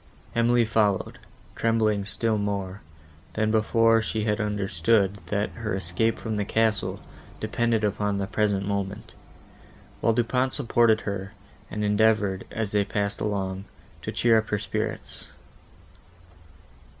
Emily 0.33 0.65
followed, 0.65 1.19
trembling 1.55 2.05
still 2.05 2.39
more, 2.39 2.81
than 3.33 3.51
before 3.51 4.01
she 4.01 4.23
had 4.23 4.41
understood, 4.41 5.17
that 5.27 5.51
her 5.51 5.75
escape 5.75 6.17
from 6.17 6.37
the 6.37 6.43
castle, 6.43 6.99
depended 7.39 7.83
upon 7.83 8.17
the 8.17 8.25
present 8.25 8.67
moment; 8.67 9.13
while 9.99 10.13
Du 10.13 10.23
Pont 10.23 10.51
supported 10.55 11.01
her, 11.01 11.33
and 11.69 11.83
endeavoured, 11.83 12.45
as 12.49 12.71
they 12.71 12.83
passed 12.83 13.21
along, 13.21 13.65
to 14.01 14.11
cheer 14.11 14.41
her 14.41 14.57
spirits. 14.57 15.27